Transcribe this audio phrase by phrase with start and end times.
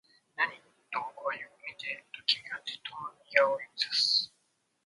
[0.35, 0.47] 何？
[0.49, 0.57] と
[1.15, 1.49] 僕は言う。
[1.63, 4.33] 見て、と君は鉄塔の右側を指差す